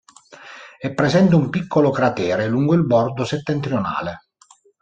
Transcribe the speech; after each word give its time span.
È 0.79 0.93
presente 0.95 1.35
un 1.35 1.51
piccolo 1.51 1.91
cratere 1.91 2.47
lungo 2.47 2.73
il 2.73 2.87
bordo 2.87 3.23
settentrionale. 3.23 4.29